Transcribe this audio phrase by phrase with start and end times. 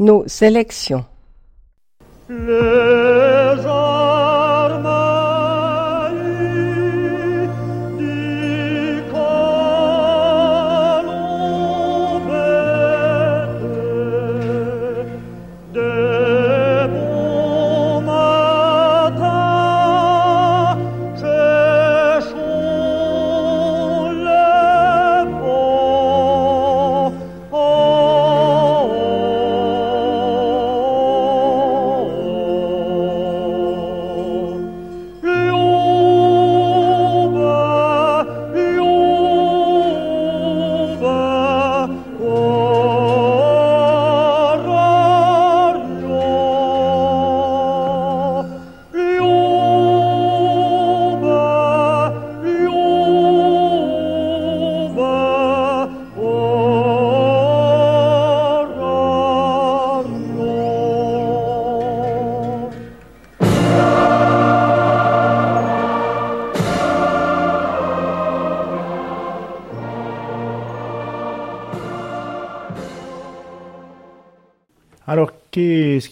[0.00, 1.04] nos sélections.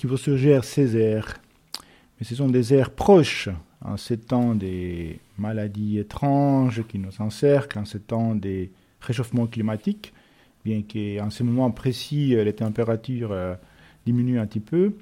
[0.09, 1.39] Vous suggère ces airs
[2.19, 3.49] Mais ce sont des airs proches
[3.85, 8.71] en ces temps des maladies étranges qui nous encerclent, en ces temps des
[9.01, 10.13] réchauffements climatiques,
[10.65, 13.55] bien qu'en ce moment précis, les températures euh,
[14.05, 14.95] diminuent un petit peu.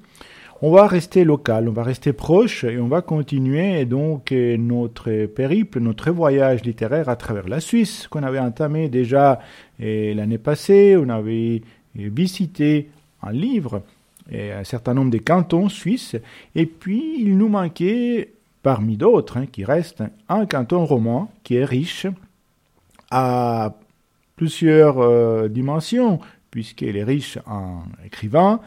[0.61, 5.25] On va rester local, on va rester proche et on va continuer donc euh, notre
[5.27, 9.39] périple, notre voyage littéraire à travers la Suisse qu'on avait entamé déjà
[9.81, 10.95] euh, l'année passée.
[10.97, 11.61] On avait
[11.95, 12.89] visité
[13.23, 13.81] un livre
[14.29, 16.15] et un certain nombre de cantons suisses,
[16.55, 21.65] et puis il nous manquait, parmi d'autres, hein, qui restent, un canton roman qui est
[21.65, 22.07] riche
[23.11, 23.75] à
[24.35, 26.19] plusieurs euh, dimensions,
[26.51, 28.59] puisqu'il est riche en écrivains,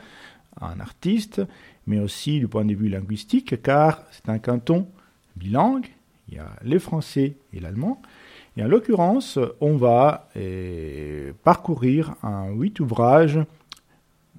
[0.60, 1.42] en artistes,
[1.86, 4.86] mais aussi du point de vue linguistique, car c'est un canton
[5.36, 5.86] bilingue,
[6.28, 8.00] il y a le français et l'allemand,
[8.56, 13.38] et en l'occurrence, on va euh, parcourir un huit ouvrages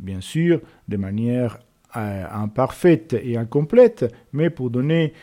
[0.01, 1.59] bien sûr de manière
[1.95, 5.13] euh, imparfaite et incomplète, mais pour donner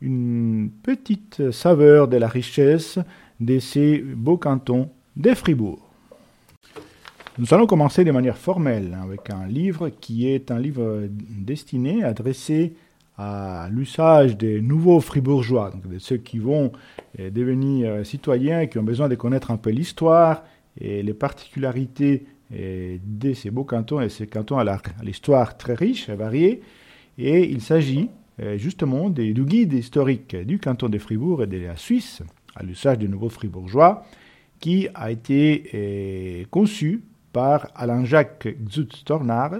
[0.00, 2.98] une petite saveur de la richesse
[3.40, 5.80] de ces beaux cantons de Fribourg.
[7.38, 12.74] Nous allons commencer de manière formelle avec un livre qui est un livre destiné, adressé
[13.16, 16.72] à l'usage des nouveaux fribourgeois, donc de ceux qui vont
[17.18, 20.44] euh, devenir citoyens et qui ont besoin de connaître un peu l'histoire
[20.80, 26.08] et les particularités et de ces beaux cantons, et ces cantons à l'histoire très riche
[26.08, 26.62] et variée.
[27.18, 28.08] Et il s'agit
[28.40, 32.22] euh, justement du guide historique du canton de Fribourg et de la Suisse,
[32.54, 34.04] à l'usage des nouveaux fribourgeois,
[34.60, 39.56] qui a été euh, conçu par Alain-Jacques Xut-Stornard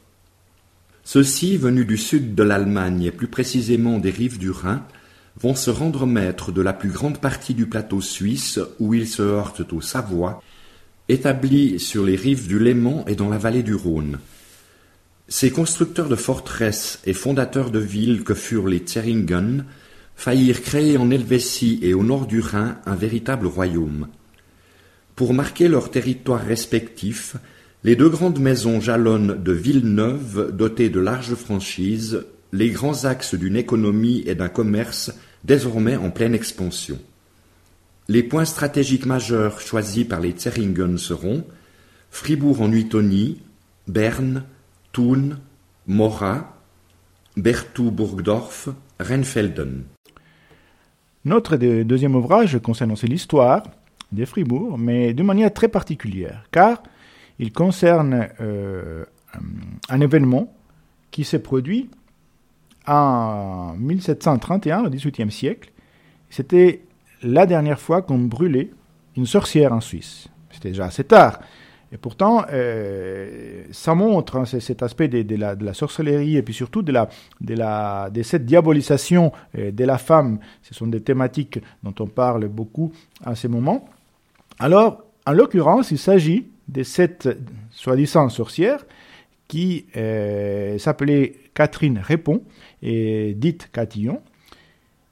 [1.12, 4.87] Ceux-ci, venus du sud de l'Allemagne et plus précisément des rives du Rhin,
[5.41, 9.20] vont se rendre maîtres de la plus grande partie du plateau suisse où ils se
[9.20, 10.40] heurtent aux Savoie,
[11.08, 14.20] établis sur les rives du Léman et dans la vallée du Rhône.
[15.26, 19.64] Ces constructeurs de forteresses et fondateurs de villes que furent les Zeringen
[20.14, 24.06] faillirent créer en Helvétie et au nord du Rhin un véritable royaume.
[25.17, 27.35] Pour marquer leurs territoires respectifs,
[27.82, 33.35] les deux grandes maisons jalonnent de villes neuves dotées de larges franchises, les grands axes
[33.35, 35.12] d'une économie et d'un commerce
[35.44, 36.99] désormais en pleine expansion.
[38.09, 41.44] Les points stratégiques majeurs choisis par les Zeringen seront
[42.11, 43.41] Fribourg en Huitonie,
[43.87, 44.44] Berne,
[44.93, 45.38] Thun,
[45.87, 46.56] Mora,
[47.37, 48.69] Berthoud-Burgdorf,
[48.99, 49.85] Rheinfelden.
[51.25, 53.62] Notre deuxième ouvrage concerne aussi l'histoire
[54.12, 56.83] de Fribourg, mais d'une manière très particulière, car
[57.40, 59.04] il concerne euh,
[59.88, 60.52] un événement
[61.10, 61.88] qui s'est produit
[62.87, 65.72] en 1731, au XVIIIe siècle.
[66.28, 66.82] C'était
[67.22, 68.70] la dernière fois qu'on brûlait
[69.16, 70.28] une sorcière en Suisse.
[70.50, 71.40] C'était déjà assez tard.
[71.92, 76.92] Et pourtant, euh, ça montre hein, cet aspect de, la, sorcellerie et puis surtout de
[78.22, 80.40] cette diabolisation euh, de la femme.
[80.62, 82.92] Ce sont des thématiques dont on parle beaucoup
[83.25, 83.88] à ces moments.
[84.58, 87.28] Alors, en l'occurrence, il s'agit de cette
[87.70, 88.84] soi-disant sorcière
[89.49, 92.43] qui euh, s'appelait Catherine Répond,
[92.82, 94.20] et dite Catillon,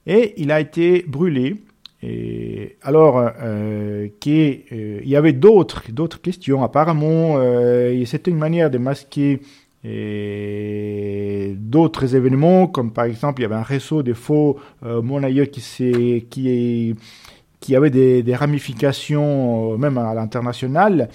[0.07, 1.57] et il a été brûlé
[2.01, 5.83] et alors, euh, euh, il y avait d'autres,
[6.21, 6.63] questions.
[6.63, 9.41] Apparemment, euh, c'était une manière de masquer
[11.55, 16.95] d'autres événements, comme par exemple, il y avait un réseau de faux euh, qui, qui,
[17.59, 21.09] qui avait des, ramifications même à l'international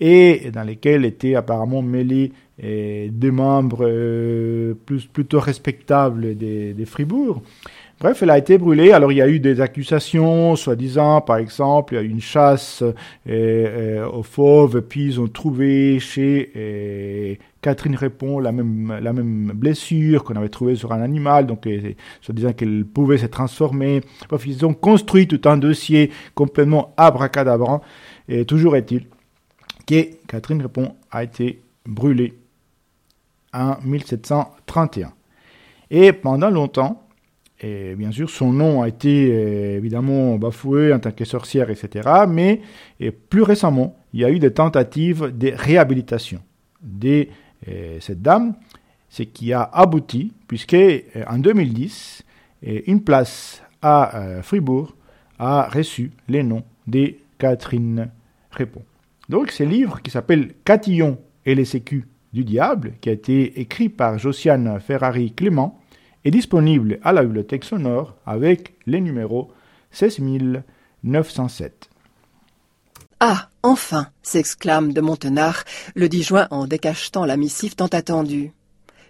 [0.00, 3.86] et dans lesquels étaient apparemment mêlés des membres
[4.86, 7.42] plus, plutôt respectables des Fribourg.
[8.00, 8.92] Bref, elle a été brûlée.
[8.92, 12.22] Alors il y a eu des accusations, soi-disant, par exemple, il y a eu une
[12.22, 12.94] chasse euh,
[13.28, 19.52] euh, aux fauves, puis ils ont trouvé chez euh, Catherine Répond la même, la même
[19.54, 21.68] blessure qu'on avait trouvée sur un animal, donc
[22.22, 24.00] soi-disant qu'elle pouvait se transformer.
[24.30, 27.82] Bref, ils ont construit tout un dossier complètement abracadabrant.
[28.30, 29.08] Et toujours est-il
[29.86, 32.32] que Catherine Répond a été brûlée
[33.52, 35.12] en 1731.
[35.90, 37.02] Et pendant longtemps,
[37.62, 42.08] et bien sûr, son nom a été euh, évidemment bafoué en tant que sorcière, etc.
[42.26, 42.62] Mais
[43.28, 46.40] plus récemment, il y a eu des tentatives de réhabilitation
[46.82, 47.26] de
[47.68, 48.54] euh, cette dame,
[49.10, 52.24] ce qui a abouti, puisque euh, en 2010,
[52.62, 54.94] une place à Fribourg
[55.38, 58.10] a reçu les noms de Catherine
[58.50, 58.82] Répond.
[59.30, 61.16] Donc, ce livre qui s'appelle Catillon
[61.46, 62.04] et les sécus
[62.34, 65.79] du diable, qui a été écrit par Josiane Ferrari Clément,
[66.24, 69.50] est disponible à la bibliothèque sonore avec les numéros
[69.92, 71.90] 16907.
[73.20, 75.64] Ah, enfin s'exclame de Montenard
[75.94, 78.52] le 10 juin en décachetant la missive tant attendue.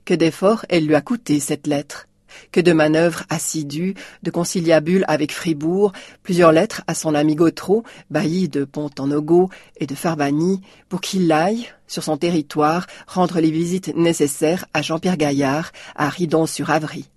[0.05, 2.07] Que d'efforts elle lui a coûté cette lettre
[2.53, 5.93] que de manœuvres assidues, de conciliabules avec Fribourg,
[6.23, 11.69] plusieurs lettres à son ami Gautreau, bailli de Pont-en-Ogo et de Farbani, pour qu'il aille,
[11.87, 17.09] sur son territoire, rendre les visites nécessaires à Jean-Pierre Gaillard, à Ridon-sur-Avry.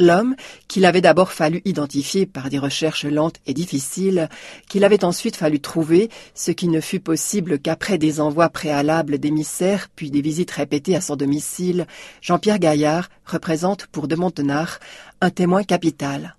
[0.00, 0.34] L'homme,
[0.66, 4.30] qu'il avait d'abord fallu identifier par des recherches lentes et difficiles,
[4.66, 9.88] qu'il avait ensuite fallu trouver, ce qui ne fut possible qu'après des envois préalables d'émissaires
[9.94, 11.86] puis des visites répétées à son domicile,
[12.22, 14.80] Jean-Pierre Gaillard représente pour de Montenard
[15.20, 16.34] un témoin capital.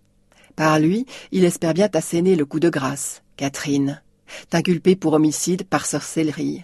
[0.56, 4.02] Par lui, il espère bien asséner le coup de grâce, Catherine,
[4.52, 6.64] inculpée pour homicide par sorcellerie.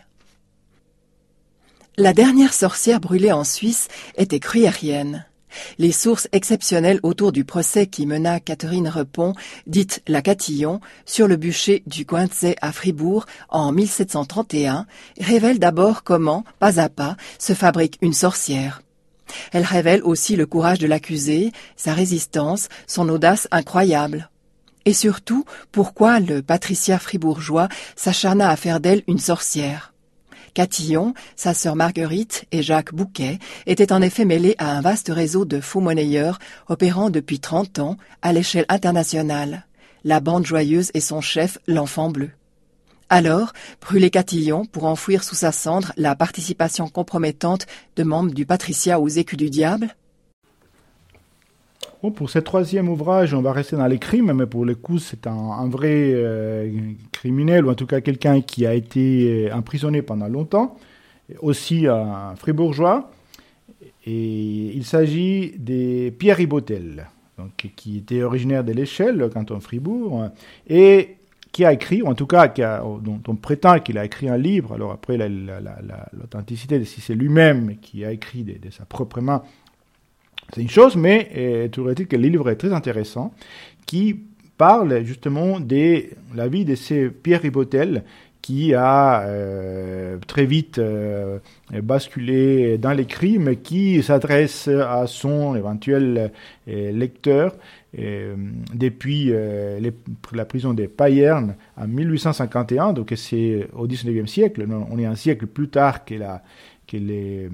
[1.96, 5.27] La dernière sorcière brûlée en Suisse était Cruyérienne.
[5.78, 9.34] Les sources exceptionnelles autour du procès qui mena Catherine Repon,
[9.66, 14.86] dite la Catillon, sur le bûcher du Cointzet à Fribourg en 1731,
[15.20, 18.82] révèlent d'abord comment, pas à pas, se fabrique une sorcière.
[19.52, 24.30] Elle révèle aussi le courage de l'accusé, sa résistance, son audace incroyable.
[24.86, 29.94] Et surtout, pourquoi le patricien fribourgeois s'acharna à faire d'elle une sorcière?
[30.58, 33.38] Catillon, sa sœur Marguerite et Jacques Bouquet
[33.68, 37.98] étaient en effet mêlés à un vaste réseau de faux monnayeurs opérant depuis 30 ans
[38.24, 39.68] à l'échelle internationale.
[40.04, 42.32] La bande joyeuse et son chef, l'enfant bleu.
[43.08, 49.00] Alors, brûler Catillon pour enfouir sous sa cendre la participation compromettante de membres du patriciat
[49.00, 49.96] aux écus du diable?
[52.16, 55.28] Pour ce troisième ouvrage, on va rester dans les crimes, mais pour le coup, c'est
[55.28, 56.70] un, vrai euh,
[57.12, 60.78] criminel, ou en tout cas quelqu'un qui a été euh, emprisonné pendant longtemps,
[61.42, 63.12] aussi un fribourgeois.
[64.06, 70.30] Et il s'agit de Pierre Ribotel, donc, qui était originaire de l'Échelle, le canton Fribourg,
[70.70, 71.18] et
[71.52, 74.74] qui a écrit, ou en tout cas dont on prétend qu'il a écrit un livre,
[74.74, 79.42] alors après l'authenticité, si c'est lui-même qui a écrit de sa propre main
[80.54, 83.34] c'est une chose, mais euh, toujours que le livre est très intéressant,
[83.86, 84.20] qui
[84.58, 86.04] parle justement de
[86.36, 88.04] la vie de ces Pierre Ribotel,
[88.48, 91.40] qui a euh, très vite euh,
[91.84, 96.32] basculé dans les crimes, qui s'adresse à son éventuel
[96.70, 97.58] euh, lecteur
[98.74, 99.34] depuis
[100.34, 105.48] la prison de Payerne en 1851, donc c'est au 19e siècle, on est un siècle
[105.48, 106.44] plus tard que, la,
[106.88, 107.50] que les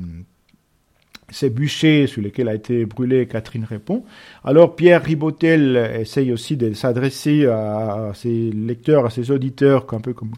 [1.34, 4.04] ces bûchers sur lesquels a été brûlée Catherine répond.
[4.44, 10.14] Alors Pierre Ribotel essaye aussi de s'adresser à, ses lecteurs, à ses auditeurs, un peu
[10.14, 10.32] comme,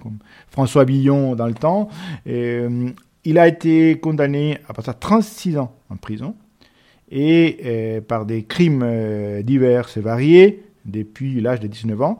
[0.50, 1.90] François Billon dans le temps.
[2.28, 2.90] Euh,
[3.26, 6.36] il a été condamné à passer 36 ans en prison
[7.12, 12.20] et euh, par des crimes euh, divers et variés depuis l'âge de 19 ans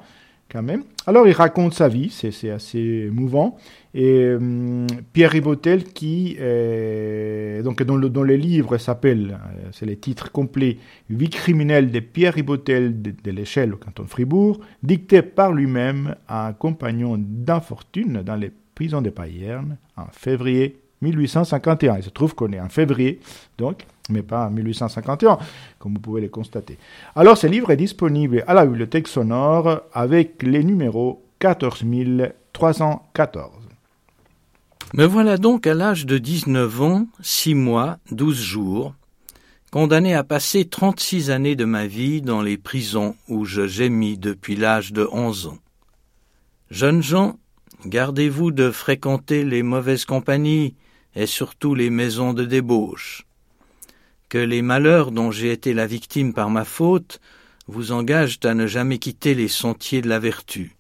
[0.50, 0.84] quand même.
[1.08, 3.58] Alors il raconte sa vie, c'est assez mouvant.
[3.98, 9.96] Et hum, Pierre Ribotel, qui, euh, donc dont le, les livres s'appellent, euh, c'est les
[9.96, 10.78] titres complets,
[11.10, 16.48] Vie criminelle de Pierre Ribotel de, l'échelle au canton de Fribourg, dicté par lui-même à
[16.48, 21.98] un compagnon d'infortune dans les prisons de Payerne en février 1851.
[21.98, 23.22] Il se trouve qu'on est en février,
[23.58, 25.38] donc, mais pas en 1851,
[25.80, 26.78] comme vous pouvez le constater.
[27.16, 33.65] Alors, ce livre est disponible à la bibliothèque sonore avec les numéros 14314.
[34.98, 38.96] Me voilà donc à l'âge de 19 ans, 6 mois, 12 jours,
[39.70, 44.56] condamné à passer 36 années de ma vie dans les prisons où je gémis depuis
[44.56, 45.58] l'âge de 11 ans.
[46.72, 47.38] Jeunes gens,
[47.86, 50.76] gardez-vous de fréquenter les mauvaises compagnies,
[51.14, 53.26] et surtout les maisons de débauche.
[54.30, 57.20] Que les malheurs dont j'ai été la victime par ma faute
[57.68, 60.75] vous engagent à ne jamais quitter les sentiers de la vertu.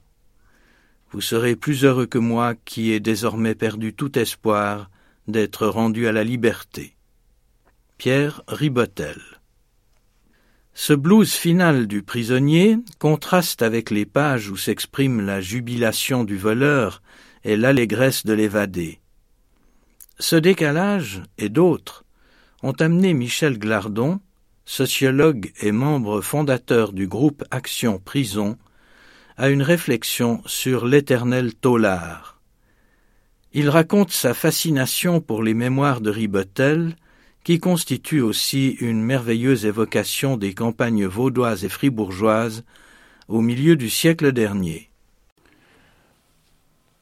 [1.15, 4.89] Vous serez plus heureux que moi qui ai désormais perdu tout espoir
[5.29, 6.97] d'être rendu à la liberté.
[7.97, 9.21] Pierre Ribotel.
[10.73, 17.01] Ce blues final du prisonnier contraste avec les pages où s'exprime la jubilation du voleur
[17.45, 18.99] et l'allégresse de l'évadé.
[20.19, 22.03] Ce décalage et d'autres
[22.61, 24.19] ont amené Michel Glardon,
[24.65, 28.57] sociologue et membre fondateur du groupe Action Prison,
[29.37, 32.39] à une réflexion sur l'éternel taulard.
[33.53, 36.95] Il raconte sa fascination pour les mémoires de Ribotel,
[37.43, 42.63] qui constituent aussi une merveilleuse évocation des campagnes vaudoises et fribourgeoises
[43.27, 44.89] au milieu du siècle dernier.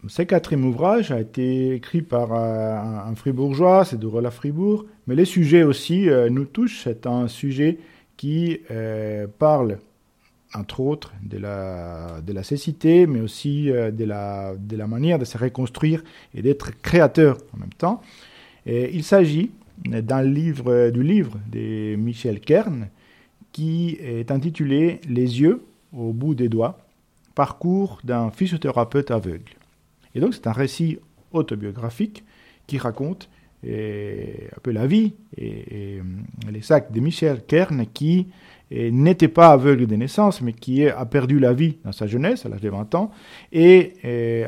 [0.07, 5.23] Ce quatrième ouvrage a été écrit par un, fribourgeois, c'est de Rola Fribourg, mais les
[5.23, 6.81] sujets aussi euh, nous touchent.
[6.83, 7.79] C'est un sujet
[8.17, 9.79] qui euh, parle,
[10.53, 15.25] entre autres, de la, de la cécité, mais aussi de, la, de la manière de
[15.25, 18.01] se reconstruire et d'être créateur en même temps.
[18.65, 19.51] Et il s'agit
[19.85, 22.87] d'un livre, du livre de Michel Kern,
[23.51, 26.79] qui est intitulé Les yeux au bout des doigts,
[27.35, 29.53] parcours d'un physiothérapeute aveugle.
[30.15, 30.99] Et donc c'est un récit
[31.31, 32.23] autobiographique
[32.67, 33.29] qui raconte
[33.65, 36.01] un peu la vie et,
[36.51, 38.27] les sacs de Michel Kern qui
[38.71, 42.49] n'était pas aveugle de naissance, mais qui a perdu la vie dans sa jeunesse, à
[42.49, 43.11] l'âge de 20 ans,
[43.51, 44.45] et, eh,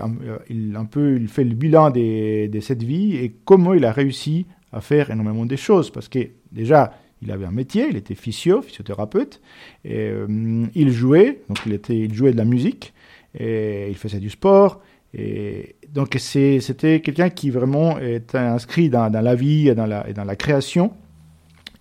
[0.50, 4.46] il, un peu, il fait le bilan de, cette vie et comment il a réussi
[4.72, 6.20] à faire énormément de choses, parce que
[6.52, 9.42] déjà, il avait un métier, il était physio, physiothérapeute,
[9.86, 12.94] euh, il jouait, donc il, était, il jouait de la musique,
[13.38, 14.82] et il faisait du sport,
[15.14, 20.92] et donc c'était quelqu'un qui vraiment est inscrit dans, la vie et dans la création.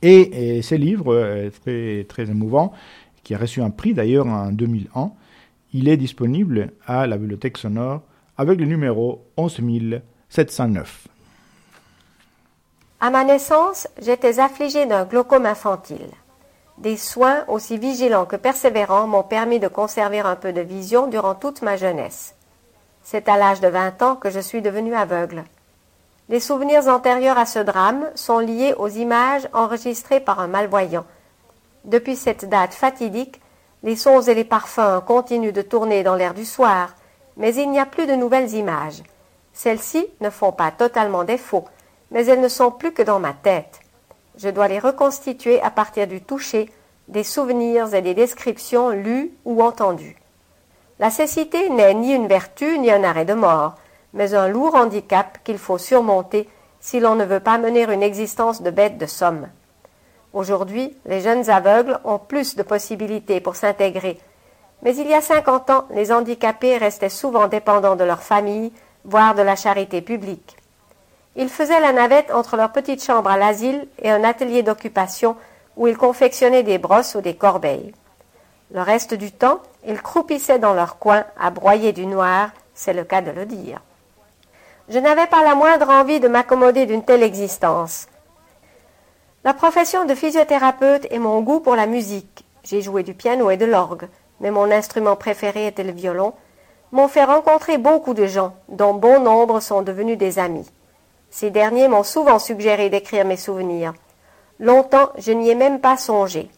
[0.06, 2.72] Et, ces livres, euh, très, émouvants,
[3.22, 5.12] qui a reçu un prix d'ailleurs en 2001,
[5.72, 8.02] il est disponible à la bibliothèque sonore
[8.36, 11.08] avec le numéro 11709.
[13.00, 16.10] À ma naissance, j'étais affligé d'un glaucome infantile.
[16.76, 21.34] Des soins aussi vigilants que persévérants m'ont permis de conserver un peu de vision durant
[21.34, 22.34] toute ma jeunesse.
[23.02, 25.44] C'est à l'âge de vingt ans que je suis devenu aveugle.
[26.30, 31.04] Les souvenirs antérieurs à ce drame sont liés aux images enregistrées par un malvoyant.
[31.84, 33.42] Depuis cette date fatidique,
[33.82, 36.94] les sons et les parfums continuent de tourner dans l'air du soir,
[37.36, 39.02] mais il n'y a plus de nouvelles images.
[39.52, 41.66] Celles-ci ne font pas totalement défaut,
[42.10, 43.80] mais elles ne sont plus que dans ma tête.
[44.38, 46.70] Je dois les reconstituer à partir du toucher,
[47.08, 50.16] des souvenirs et des descriptions lues ou entendues.
[50.98, 53.74] La cécité n'est ni une vertu ni un arrêt de mort,
[54.14, 56.48] mais un lourd handicap qu'il faut surmonter
[56.80, 59.48] si l'on ne veut pas mener une existence de bête de somme.
[60.32, 64.18] Aujourd'hui, les jeunes aveugles ont plus de possibilités pour s'intégrer,
[64.82, 68.72] mais il y a cinquante ans, les handicapés restaient souvent dépendants de leur famille,
[69.04, 70.56] voire de la charité publique.
[71.36, 75.36] Ils faisaient la navette entre leur petite chambre à l'asile et un atelier d'occupation
[75.76, 77.92] où ils confectionnaient des brosses ou des corbeilles.
[78.72, 83.04] Le reste du temps, ils croupissaient dans leur coin à broyer du noir, c'est le
[83.04, 83.80] cas de le dire.
[84.88, 88.06] Je n'avais pas la moindre envie de m'accommoder d'une telle existence.
[89.42, 93.56] La profession de physiothérapeute et mon goût pour la musique, j'ai joué du piano et
[93.56, 94.08] de l'orgue,
[94.40, 96.34] mais mon instrument préféré était le violon,
[96.92, 100.70] m'ont fait rencontrer beaucoup de gens, dont bon nombre sont devenus des amis.
[101.30, 103.94] Ces derniers m'ont souvent suggéré d'écrire mes souvenirs.
[104.60, 106.50] Longtemps, je n'y ai même pas songé.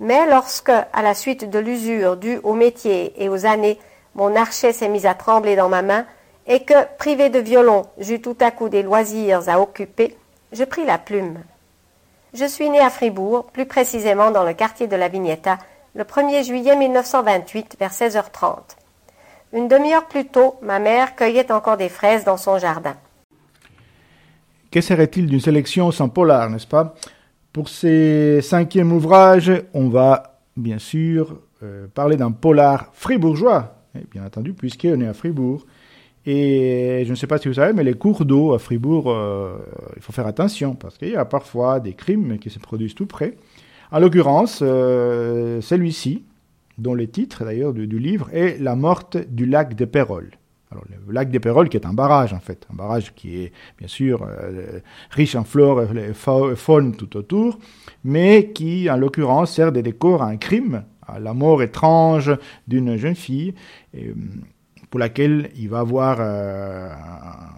[0.00, 3.78] Mais lorsque, à la suite de l'usure due au métier et aux années,
[4.14, 6.06] mon archet s'est mis à trembler dans ma main,
[6.46, 10.16] et que, privé de violon, j'eus tout à coup des loisirs à occuper,
[10.52, 11.38] je pris la plume.
[12.34, 15.58] Je suis né à Fribourg, plus précisément dans le quartier de la Vignetta,
[15.94, 18.58] le 1er juillet 1928 vers 16h30.
[19.52, 22.96] Une demi-heure plus tôt, ma mère cueillait encore des fraises dans son jardin.
[24.70, 26.94] Que serait-il d'une sélection sans polar, n'est-ce pas?
[27.52, 33.76] Pour ces cinquième ouvrage, on va bien sûr euh, parler d'un polar fribourgeois,
[34.10, 35.64] bien entendu, puisqu'on est à Fribourg.
[36.26, 39.56] Et je ne sais pas si vous savez, mais les cours d'eau à Fribourg, euh,
[39.94, 43.06] il faut faire attention parce qu'il y a parfois des crimes qui se produisent tout
[43.06, 43.36] près.
[43.92, 46.24] En l'occurrence, euh, celui-ci,
[46.78, 50.32] dont le titre d'ailleurs du, livre est La morte du lac des Péroles.
[50.72, 53.52] Alors, le lac des Péroles qui est un barrage en fait, un barrage qui est
[53.78, 54.80] bien sûr euh,
[55.10, 57.60] riche en flore et faune tout autour,
[58.02, 62.96] mais qui en l'occurrence sert de décor à un crime, à la mort étrange d'une
[62.96, 63.54] jeune fille.
[63.94, 64.12] Et,
[64.96, 66.88] pour laquelle il va avoir euh,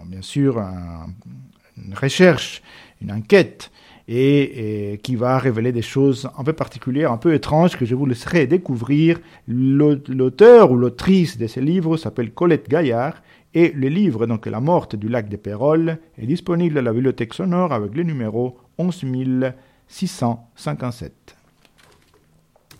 [0.07, 2.61] bien sûr une recherche,
[3.01, 3.71] une enquête,
[4.09, 8.05] et, qui va révéler des choses un peu particulières, un peu étranges, que je vous
[8.05, 9.21] laisserai découvrir.
[9.47, 14.97] L'auteur ou l'autrice de ce livre s'appelle Colette Gaillard, et le livre, donc La morte
[14.97, 21.37] du lac des Péroles, est disponible à la bibliothèque sonore avec le numéro 11657.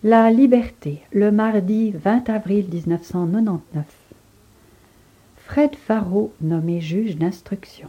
[0.04, 3.99] La liberté, le mardi 20 avril 1999.
[5.52, 7.88] Fred Faro nommé juge d'instruction.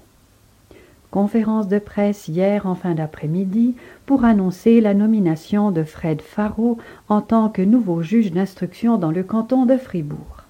[1.12, 3.76] Conférence de presse hier en fin d'après-midi
[4.08, 9.22] pour annoncer la nomination de Fred Faro en tant que nouveau juge d'instruction dans le
[9.22, 10.44] canton de Fribourg.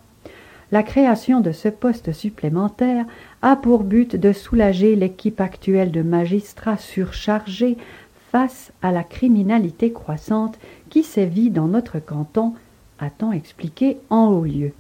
[0.72, 3.04] La création de ce poste supplémentaire
[3.42, 7.76] a pour but de soulager l'équipe actuelle de magistrats surchargés
[8.32, 10.58] face à la criminalité croissante
[10.90, 12.54] qui sévit dans notre canton,
[13.00, 14.72] a-t-on expliqué en haut lieu.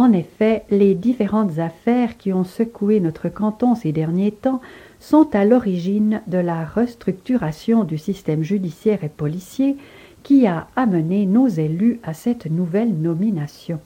[0.00, 4.62] En effet, les différentes affaires qui ont secoué notre canton ces derniers temps
[4.98, 9.76] sont à l'origine de la restructuration du système judiciaire et policier
[10.22, 13.78] qui a amené nos élus à cette nouvelle nomination.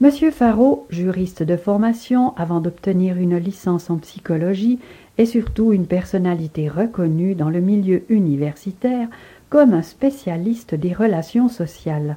[0.00, 4.78] Monsieur Faro, juriste de formation avant d'obtenir une licence en psychologie,
[5.18, 9.08] est surtout une personnalité reconnue dans le milieu universitaire
[9.50, 12.16] comme un spécialiste des relations sociales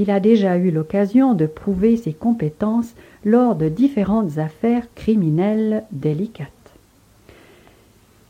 [0.00, 6.52] il a déjà eu l'occasion de prouver ses compétences lors de différentes affaires criminelles délicates.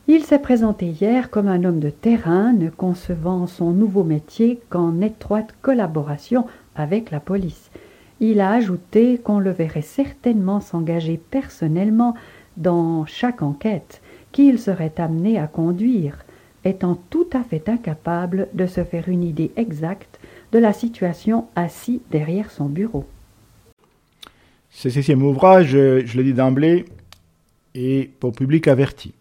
[0.06, 5.02] Il s'est présenté hier comme un homme de terrain, ne concevant son nouveau métier qu'en
[5.02, 7.70] étroite collaboration avec la police.
[8.18, 12.14] Il a ajouté qu'on le verrait certainement s'engager personnellement
[12.56, 14.00] dans chaque enquête
[14.32, 16.24] qu'il serait amené à conduire,
[16.64, 20.18] étant tout à fait incapable de se faire une idée exacte
[20.52, 23.06] de la situation assis derrière son bureau.
[24.70, 26.84] Ce sixième ouvrage, je l'ai dit d'emblée,
[27.74, 29.14] est pour public averti.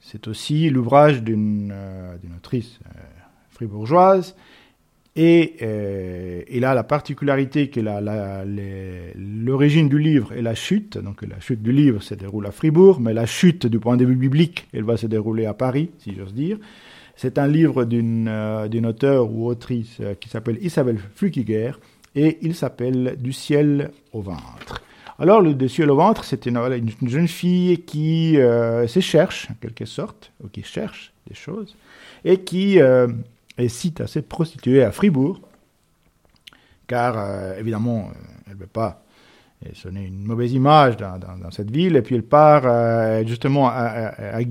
[0.00, 3.00] C'est aussi l'ouvrage d'une euh, autrice euh,
[3.50, 4.36] fribourgeoise
[5.16, 7.80] et euh, il a la particularité que
[9.16, 10.98] l'origine du livre est la chute.
[10.98, 14.04] Donc la chute du livre se déroule à Fribourg, mais la chute du point de
[14.04, 16.58] vue biblique, elle va se dérouler à Paris, si j'ose dire.
[17.16, 21.72] C'est un livre d'une euh, auteure ou autrice euh, qui s'appelle Isabelle Flukiger
[22.14, 24.82] et il s'appelle Du ciel au ventre.
[25.18, 26.58] Alors, le Du ciel au ventre, c'est une,
[27.06, 31.76] jeune fille qui euh, se cherche, en quelque sorte, ou qui cherche des choses,
[32.24, 35.40] et qui est site à cette prostituée à Fribourg,
[36.86, 38.10] car évidemment,
[38.46, 39.02] elle ne veut pas
[39.72, 44.42] sonner une mauvaise image dans, cette ville, et puis elle part justement à,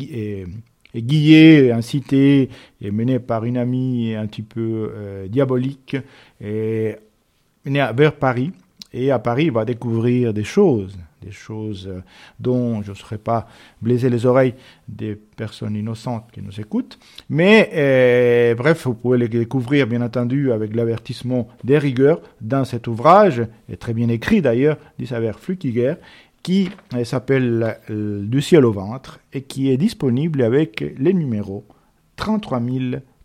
[1.02, 2.50] guillé, incité
[2.82, 5.98] et mené par une amie un petit peu euh, diabolique,
[6.42, 6.96] et
[7.66, 8.52] vers Paris.
[8.94, 12.02] Et à Paris, il va découvrir des choses, des choses euh,
[12.40, 13.48] dont je ne saurais pas
[13.82, 14.54] blaiser les oreilles
[14.88, 17.00] des personnes innocentes qui nous écoutent.
[17.28, 22.88] Mais euh, bref, vous pouvez les découvrir, bien entendu, avec l'avertissement des rigueurs dans cet
[22.88, 25.96] ouvrage, et très bien écrit d'ailleurs, d'Isabelle Flukiger,
[26.44, 31.66] qui euh, s'appelle euh, Du ciel au ventre et qui est disponible avec les numéros
[32.18, 32.62] 33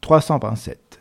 [0.01, 1.01] 327.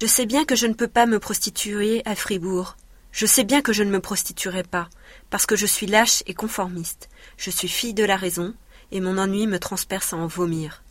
[0.00, 2.76] Je sais bien que je ne peux pas me prostituer à Fribourg.
[3.10, 4.88] Je sais bien que je ne me prostituerai pas,
[5.28, 7.10] parce que je suis lâche et conformiste.
[7.36, 8.54] Je suis fille de la raison,
[8.90, 10.82] et mon ennui me transperce à en vomir.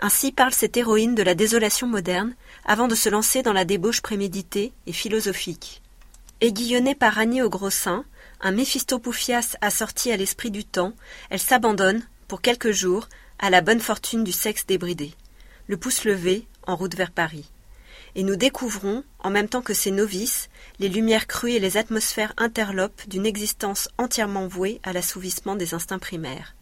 [0.00, 4.02] Ainsi parle cette héroïne de la désolation moderne, avant de se lancer dans la débauche
[4.02, 5.80] préméditée et philosophique.
[6.40, 8.04] Aiguillonnée par Annie au gros sein,
[8.44, 10.92] un Méphisto Poufias assorti à l'esprit du temps,
[11.30, 15.14] elle s'abandonne, pour quelques jours, à la bonne fortune du sexe débridé,
[15.66, 17.50] le pouce levé, en route vers Paris.
[18.14, 22.34] Et nous découvrons, en même temps que ces novices, les lumières crues et les atmosphères
[22.36, 26.54] interlopes d'une existence entièrement vouée à l'assouvissement des instincts primaires.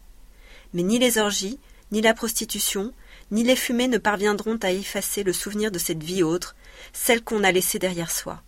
[0.73, 1.59] Mais ni les orgies,
[1.91, 2.93] ni la prostitution,
[3.29, 6.55] ni les fumées ne parviendront à effacer le souvenir de cette vie autre,
[6.93, 8.41] celle qu'on a laissée derrière soi,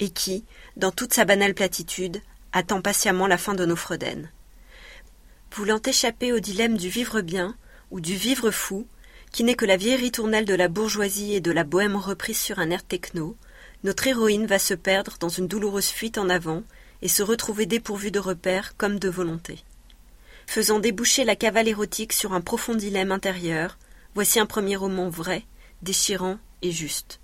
[0.00, 0.44] et qui,
[0.76, 2.20] dans toute sa banale platitude,
[2.52, 4.30] attend patiemment la fin de nos Freuden.
[5.54, 7.56] Voulant échapper au dilemme du vivre bien
[7.90, 8.86] ou du vivre fou,
[9.32, 12.58] qui n'est que la vieille ritournelle de la bourgeoisie et de la bohème reprise sur
[12.58, 13.36] un air techno,
[13.84, 16.62] notre héroïne va se perdre dans une douloureuse fuite en avant
[17.02, 19.64] et se retrouver dépourvue de repères comme de volonté.
[20.46, 23.78] Faisant déboucher la cavale érotique sur un profond dilemme intérieur,
[24.14, 25.44] voici un premier roman vrai,
[25.82, 27.19] déchirant et juste.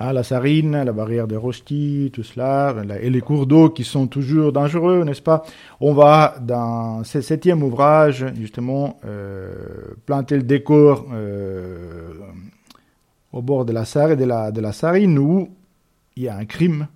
[0.00, 4.06] Ah, la sarine, la barrière des Rosti, tout cela, et les cours d'eau qui sont
[4.06, 5.42] toujours dangereux, n'est-ce pas?
[5.80, 9.50] On va, dans ce septième ouvrage, justement, euh,
[10.06, 12.12] planter le décor euh,
[13.32, 15.48] au bord de de, la, de la sarine où
[16.14, 16.86] il y a un crime.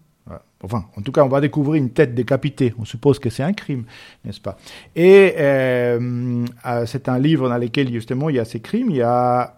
[0.64, 2.72] Enfin, en tout cas, on va découvrir une tête décapitée.
[2.78, 3.82] On suppose que c'est un crime,
[4.24, 4.56] n'est-ce pas?
[4.94, 6.46] Et euh,
[6.86, 8.90] c'est un livre dans lequel, justement, il y a ces crimes.
[8.90, 9.54] Il y a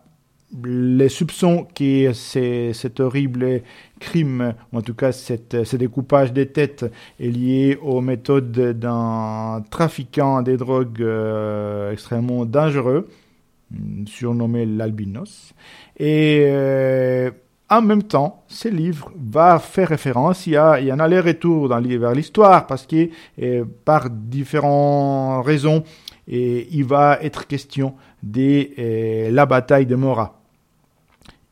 [0.63, 3.63] les soupçons que cet horrible
[3.99, 6.85] crime, ou en tout cas cette, ce découpage des têtes,
[7.19, 13.09] est lié aux méthodes d'un trafiquant des drogues euh, extrêmement dangereux,
[14.07, 15.55] surnommé l'albinos.
[15.99, 17.31] Et euh,
[17.69, 21.01] en même temps, ce livre va faire référence, il y a, il y a un
[21.01, 23.09] aller-retour vers l'histoire, parce que
[23.43, 25.83] euh, par différentes raisons,
[26.27, 30.44] il va être question de la bataille de Morat.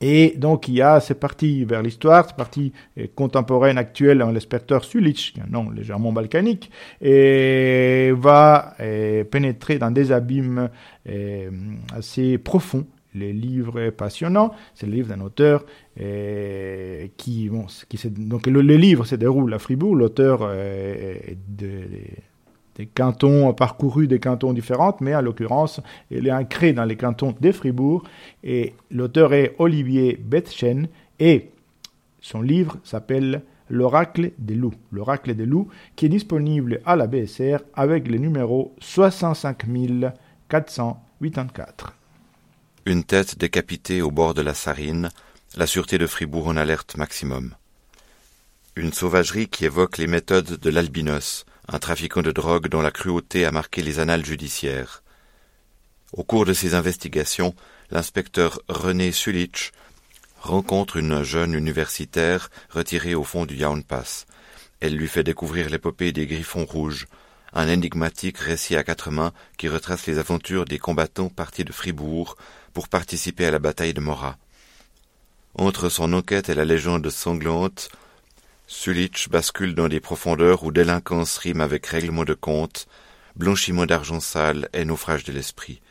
[0.02, 4.32] Et donc, il y a ces parties vers l'histoire, ces parties euh, contemporaines, actuelles, en
[4.32, 10.68] l'inspecteur Sulich, un nom légèrement balkanique, et va euh, pénétrer dans des abîmes
[11.08, 11.50] euh,
[11.96, 12.84] assez profonds.
[13.14, 15.66] Les livres passionnants, c'est le livre d'un auteur
[15.98, 21.82] qui, bon, qui donc le, livre se déroule à Fribourg, l'auteur est de,
[22.76, 25.80] des cantons parcourus des cantons différents, mais en l'occurrence,
[26.10, 28.04] il est ancré dans les cantons de Fribourg.
[28.42, 30.88] Et l'auteur est Olivier Betchen
[31.20, 31.50] et
[32.20, 34.74] son livre s'appelle L'oracle des loups.
[34.90, 39.64] L'oracle des loups qui est disponible à la BSR avec le numéro 65
[40.48, 41.94] 484.
[42.84, 45.08] Une tête décapitée au bord de la Sarine,
[45.56, 47.54] la sûreté de Fribourg en alerte maximum.
[48.76, 53.44] Une sauvagerie qui évoque les méthodes de l'albinos, un trafiquant de drogue dont la cruauté
[53.44, 55.02] a marqué les annales judiciaires.
[56.12, 57.54] Au cours de ses investigations,
[57.90, 59.72] l'inspecteur René Sulich
[60.40, 64.26] rencontre une jeune universitaire retirée au fond du Yaun Pass.
[64.80, 67.06] Elle lui fait découvrir l'épopée des Griffons Rouges,
[67.52, 72.36] un énigmatique récit à quatre mains qui retrace les aventures des combattants partis de Fribourg
[72.72, 74.36] pour participer à la bataille de Morat.
[75.54, 77.90] Entre son enquête et la légende sanglante,
[78.74, 82.88] Sulich bascule dans des profondeurs où délinquance rime avec règlement de compte,
[83.36, 85.82] blanchiment d'argent sale et naufrage de l'esprit.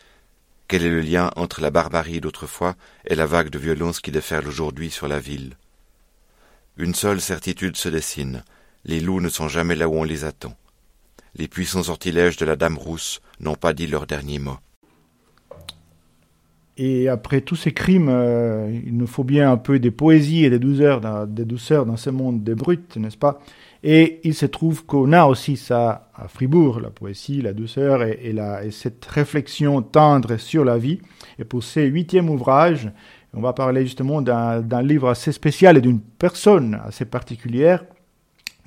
[0.68, 4.48] Quel est le lien entre la barbarie d'autrefois et la vague de violence qui déferle
[4.48, 5.58] aujourd'hui sur la ville?
[6.76, 8.44] Une seule certitude se dessine,
[8.84, 10.58] les loups ne sont jamais là où on les attend.
[11.36, 14.58] Les puissants sortilèges de la Dame Rousse n'ont pas dit leur dernier mot.
[16.84, 20.50] Et après tous ces crimes, euh, il nous faut bien un peu de poésie et
[20.50, 23.40] de douceur dans, des douceurs dans ce monde des brutes, n'est-ce pas?
[23.84, 28.36] Et il se trouve qu'on a aussi ça à Fribourg, la poésie, la douceur et,
[28.72, 31.00] cette réflexion tendre sur la vie.
[31.38, 32.90] Et pour ce huitième ouvrage,
[33.36, 37.86] on va parler justement d'un livre assez spécial et d'une personne assez particulière,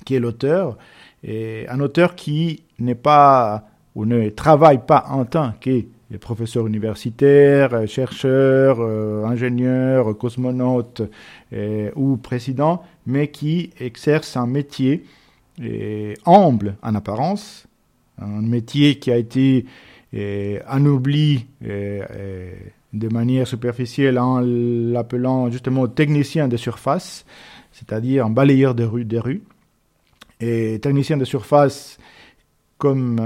[0.05, 0.77] qui est l'auteur.
[1.21, 5.83] Et un auteur qui n'est pas, ou ne travaille pas en tant que
[6.15, 11.01] les professeurs universitaires, euh, chercheurs, euh, ingénieurs, cosmonautes
[11.51, 15.03] euh, ou présidents, mais qui exercent un métier
[16.25, 17.67] humble en apparence,
[18.17, 19.65] un métier qui a été
[20.67, 27.25] anobli de manière superficielle en l'appelant justement technicien de surface,
[27.71, 29.43] c'est-à-dire un balayeur de rue, des rues.
[30.41, 31.99] Et technicien de surface
[32.77, 33.21] comme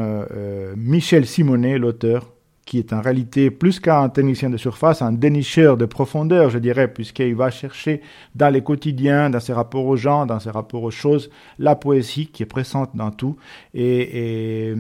[0.77, 2.31] Michel Simonet, l'auteur,
[2.69, 6.87] qui est en réalité plus qu'un technicien de surface, un dénicheur de profondeur, je dirais,
[6.87, 7.99] puisqu'il va chercher
[8.35, 12.27] dans les quotidiens, dans ses rapports aux gens, dans ses rapports aux choses, la poésie
[12.27, 13.37] qui est présente dans tout.
[13.73, 14.75] Et,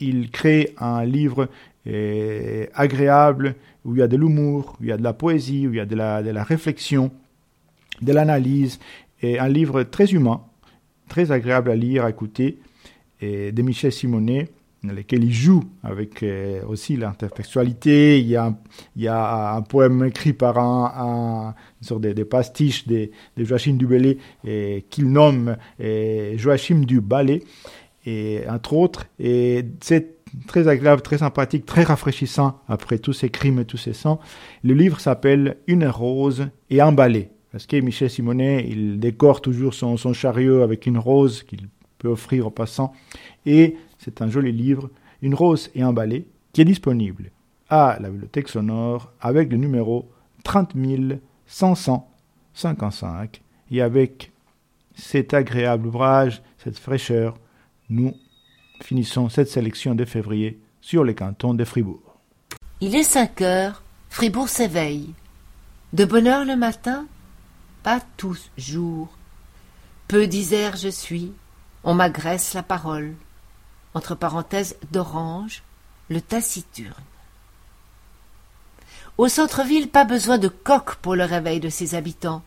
[0.00, 1.48] il crée un livre
[1.86, 5.68] eh, agréable où il y a de l'humour, où il y a de la poésie,
[5.68, 7.12] où il y a de la, de la réflexion,
[8.02, 8.80] de l'analyse,
[9.22, 10.40] et un livre très humain,
[11.08, 12.58] très agréable à lire, à écouter,
[13.20, 14.48] et de Michel Simonet
[14.84, 18.20] dans lesquels il joue avec euh, aussi l'intertextualité.
[18.20, 18.54] Il y, a,
[18.96, 23.74] il y a un poème écrit par un, un une sorte de, pastiche de, Joachim
[23.74, 24.18] du Bellay
[24.90, 27.42] qu'il nomme euh, Joachim du Ballet,
[28.06, 29.06] et entre autres.
[29.18, 33.92] Et c'est très agréable, très sympathique, très rafraîchissant après tous ces crimes et tous ces
[33.92, 34.20] sangs.
[34.62, 37.30] Le livre s'appelle Une rose et un balai.
[37.52, 42.08] Parce que Michel Simonet, il décore toujours son, son chariot avec une rose qu'il peut
[42.08, 42.92] offrir aux passants.
[43.46, 43.76] Et
[44.08, 44.88] c'est un joli livre,
[45.20, 47.30] Une rose et un balai, qui est disponible
[47.68, 50.08] à la bibliothèque sonore avec le numéro
[50.44, 50.74] 30
[51.46, 53.42] 555.
[53.70, 54.32] Et avec
[54.94, 57.36] cet agréable ouvrage, cette fraîcheur,
[57.90, 58.14] nous
[58.80, 62.16] finissons cette sélection de février sur les cantons de Fribourg.
[62.80, 65.12] Il est 5 heures, Fribourg s'éveille.
[65.92, 67.06] De bonne heure le matin?
[67.82, 69.08] Pas tous jours.
[70.06, 71.32] Peu disert je suis,
[71.84, 73.14] on m'agresse la parole.
[73.94, 75.62] Entre parenthèses d'orange,
[76.08, 76.92] le taciturne.
[79.16, 82.42] Au centre-ville, pas besoin de coq pour le réveil de ses habitants.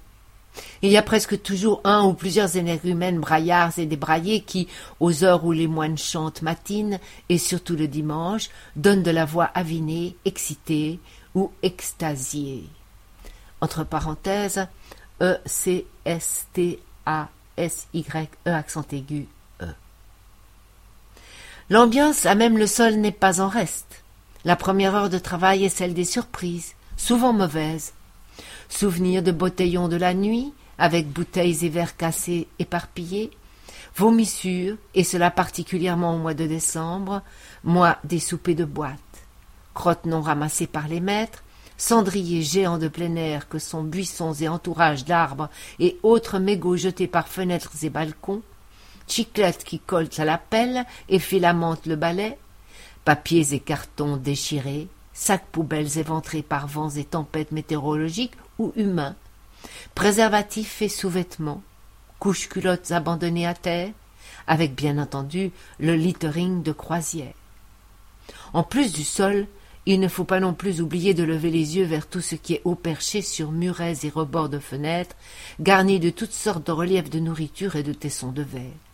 [0.81, 4.67] Il y a presque toujours un ou plusieurs énergumènes braillards et débraillés qui,
[4.99, 6.99] aux heures où les moines chantent matines,
[7.29, 10.99] et surtout le dimanche, donnent de la voix avinée, excitée
[11.35, 12.63] ou extasiée.
[13.61, 14.67] Entre parenthèses,
[15.21, 15.79] E-C-S-T-A-S-Y-E
[18.45, 19.40] accent aigu E.
[21.69, 24.03] L'ambiance, à même le sol, n'est pas en reste.
[24.43, 27.93] La première heure de travail est celle des surprises, souvent mauvaises,
[28.71, 33.29] Souvenirs de botellons de la nuit, avec bouteilles et verres cassés éparpillés,
[33.95, 37.21] vomissures, et cela particulièrement au mois de décembre,
[37.65, 38.97] mois des soupers de boîte,
[39.73, 41.43] crottes non ramassées par les maîtres,
[41.77, 47.07] cendriers géants de plein air que sont buissons et entourages d'arbres et autres mégots jetés
[47.07, 48.41] par fenêtres et balcons,
[49.11, 52.37] chiclettes qui collent à la pelle et filamentent le balai,
[53.03, 59.15] papiers et cartons déchirés, sacs poubelles éventrés par vents et tempêtes météorologiques ou humains,
[59.95, 61.61] préservatifs et sous-vêtements,
[62.19, 63.91] couches culottes abandonnées à terre,
[64.47, 67.33] avec bien entendu le littering de croisière.
[68.53, 69.47] En plus du sol,
[69.85, 72.53] il ne faut pas non plus oublier de lever les yeux vers tout ce qui
[72.53, 75.15] est haut perché sur murets et rebords de fenêtres,
[75.59, 78.90] garnis de toutes sortes de reliefs de nourriture et de tessons de verre.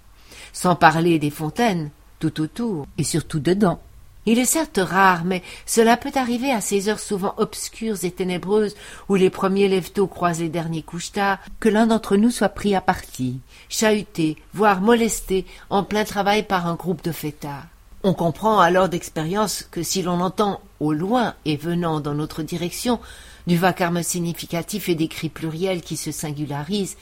[0.54, 3.80] Sans parler des fontaines, tout autour et surtout dedans.
[4.26, 8.76] Il est certes rare, mais cela peut arriver à ces heures souvent obscures et ténébreuses
[9.08, 12.76] où les premiers lève-tôt croisent les derniers couches tard, que l'un d'entre nous soit pris
[12.76, 17.68] à partie, chahuté, voire molesté en plein travail par un groupe de fêtards.
[18.04, 23.00] On comprend alors d'expérience que si l'on entend au loin et venant dans notre direction
[23.48, 26.98] du vacarme significatif et des cris pluriels qui se singularisent,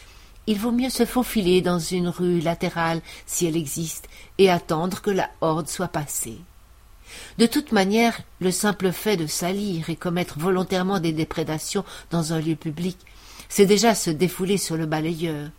[0.47, 5.11] il vaut mieux se faufiler dans une rue latérale si elle existe et attendre que
[5.11, 6.37] la horde soit passée.
[7.37, 12.39] De toute manière, le simple fait de salir et commettre volontairement des déprédations dans un
[12.39, 12.97] lieu public,
[13.49, 15.49] c'est déjà se défouler sur le balayeur,